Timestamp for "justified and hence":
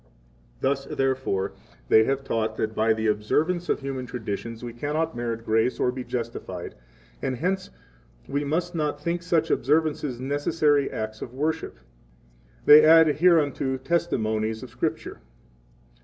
6.03-7.69